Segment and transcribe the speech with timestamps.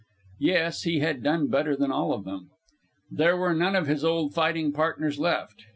[0.39, 2.49] Yes, he had done better than all of them.
[3.11, 5.63] There were none of his old fighting partners left.